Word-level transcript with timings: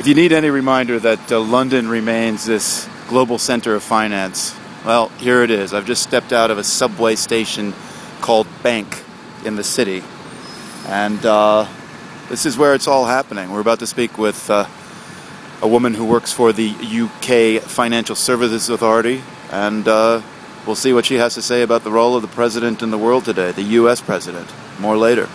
If 0.00 0.06
you 0.06 0.14
need 0.14 0.32
any 0.32 0.48
reminder 0.48 0.98
that 0.98 1.30
uh, 1.30 1.38
London 1.40 1.86
remains 1.86 2.46
this 2.46 2.88
global 3.08 3.36
center 3.36 3.74
of 3.74 3.82
finance, 3.82 4.56
well, 4.82 5.10
here 5.18 5.42
it 5.42 5.50
is. 5.50 5.74
I've 5.74 5.84
just 5.84 6.02
stepped 6.02 6.32
out 6.32 6.50
of 6.50 6.56
a 6.56 6.64
subway 6.64 7.16
station 7.16 7.74
called 8.22 8.46
Bank 8.62 9.04
in 9.44 9.56
the 9.56 9.62
city. 9.62 10.02
And 10.86 11.22
uh, 11.26 11.68
this 12.30 12.46
is 12.46 12.56
where 12.56 12.74
it's 12.74 12.88
all 12.88 13.04
happening. 13.04 13.50
We're 13.50 13.60
about 13.60 13.80
to 13.80 13.86
speak 13.86 14.16
with 14.16 14.48
uh, 14.48 14.64
a 15.60 15.68
woman 15.68 15.92
who 15.92 16.06
works 16.06 16.32
for 16.32 16.50
the 16.50 16.70
UK 16.70 17.62
Financial 17.62 18.16
Services 18.16 18.70
Authority, 18.70 19.20
and 19.52 19.86
uh, 19.86 20.22
we'll 20.66 20.76
see 20.76 20.94
what 20.94 21.04
she 21.04 21.16
has 21.16 21.34
to 21.34 21.42
say 21.42 21.60
about 21.60 21.84
the 21.84 21.90
role 21.90 22.16
of 22.16 22.22
the 22.22 22.28
president 22.28 22.82
in 22.82 22.90
the 22.90 22.96
world 22.96 23.26
today, 23.26 23.52
the 23.52 23.76
US 23.76 24.00
president. 24.00 24.50
More 24.78 24.96
later. 24.96 25.28